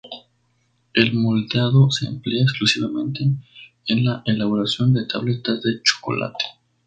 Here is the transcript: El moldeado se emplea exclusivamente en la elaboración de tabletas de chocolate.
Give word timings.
El 0.95 1.13
moldeado 1.13 1.91
se 1.91 2.07
emplea 2.07 2.41
exclusivamente 2.41 3.21
en 3.85 4.03
la 4.03 4.23
elaboración 4.25 4.95
de 4.95 5.05
tabletas 5.05 5.61
de 5.61 5.79
chocolate. 5.83 6.43